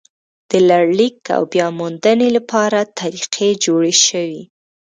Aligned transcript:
د 0.49 0.51
لړلیک 0.69 1.17
او 1.35 1.41
بیا 1.53 1.67
موندنې 1.79 2.29
لپاره 2.37 2.79
طریقې 2.99 3.49
جوړې 3.63 3.93
شوې. 4.07 4.41